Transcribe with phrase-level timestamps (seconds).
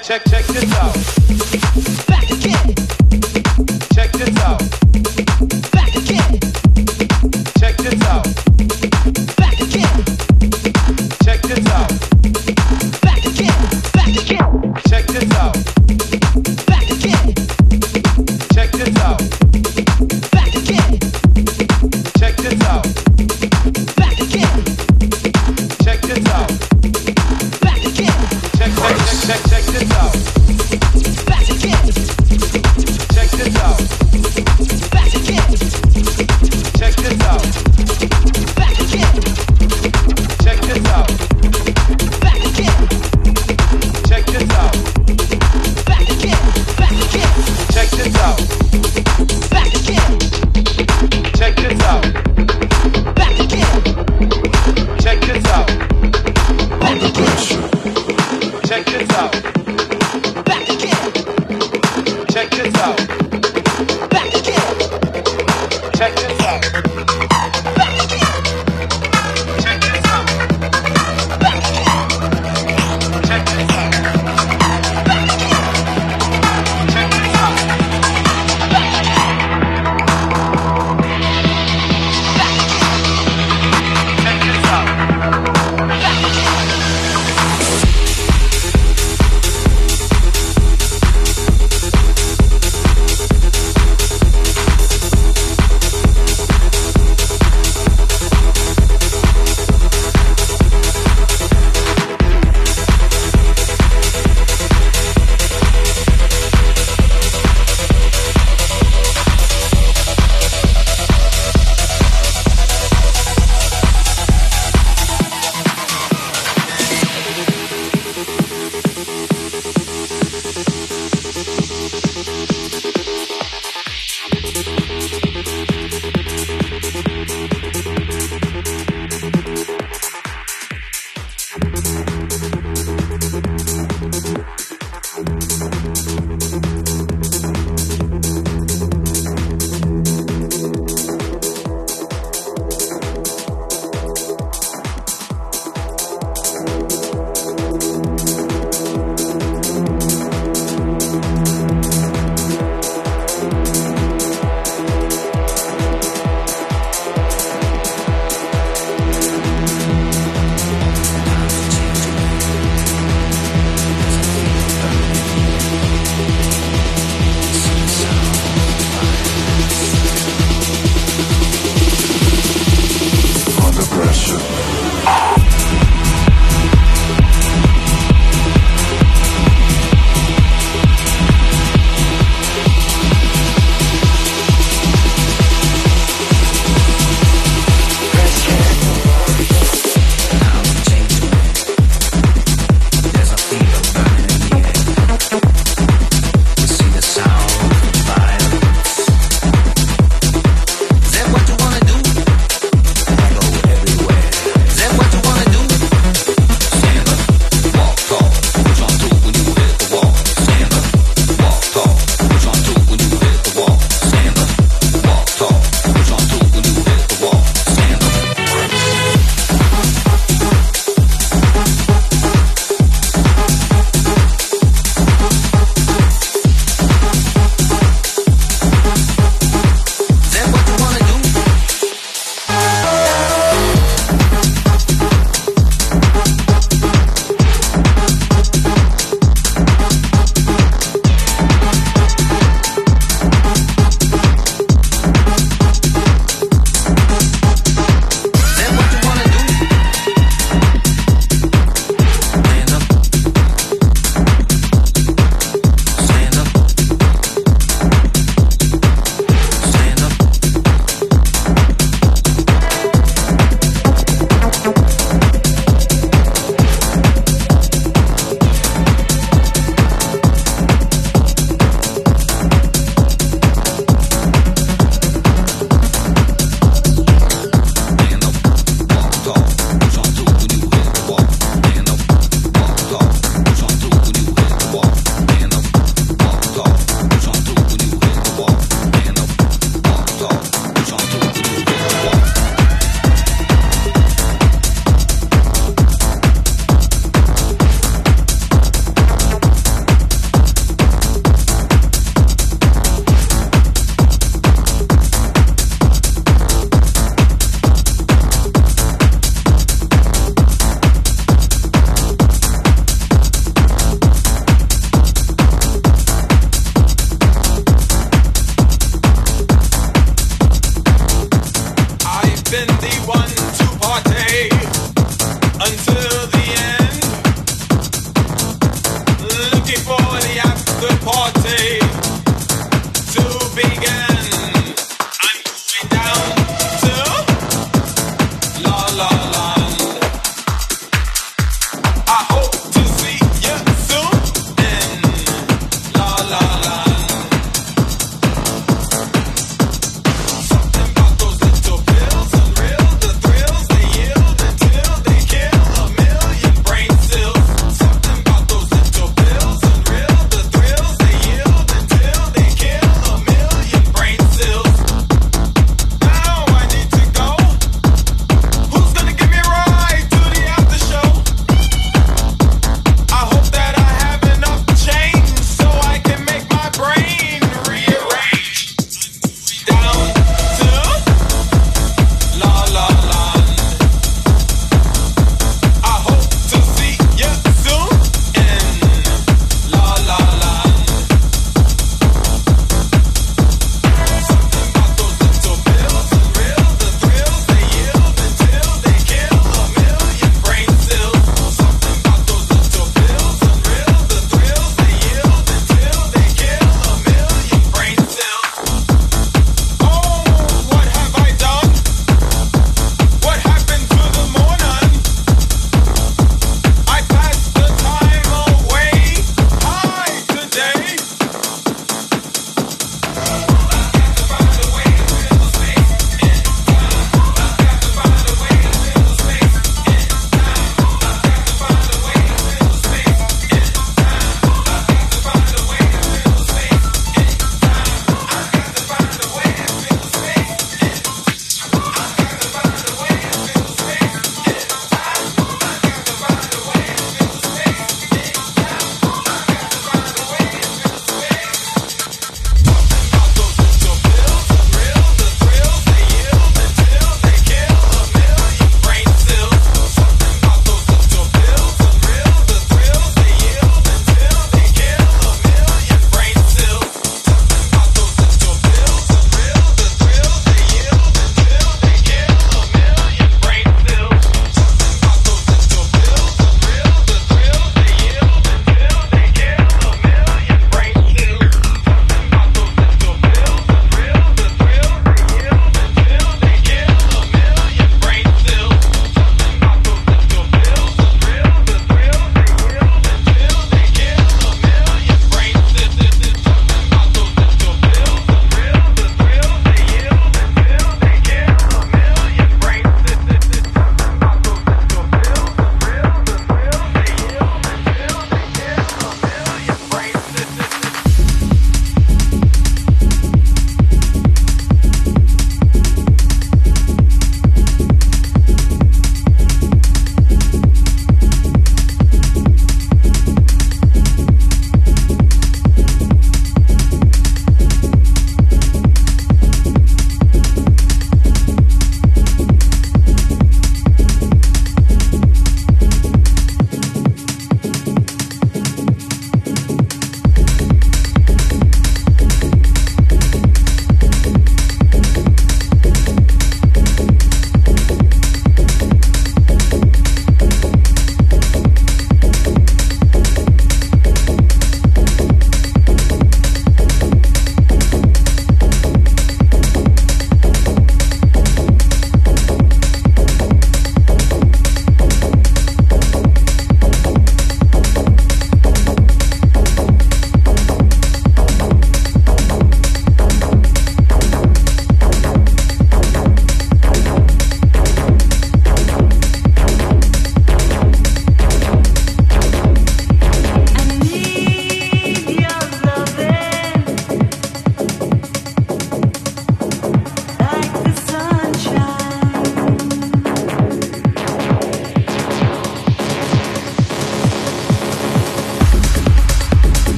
[0.00, 0.31] check, check,